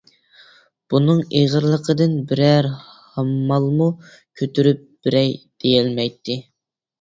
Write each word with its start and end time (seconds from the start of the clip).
بۇنىڭ 0.93 1.19
ئېغىرلىقىدىن 1.39 2.15
بىرەر 2.31 2.69
ھاممالمۇ 3.17 3.91
كۆتۈرۈپ 4.43 4.81
بېرەي 5.05 5.31
دېيەلمەيتتى. 5.67 6.41